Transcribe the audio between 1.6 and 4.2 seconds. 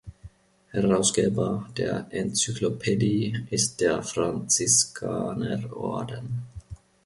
der Enzyklopädie ist der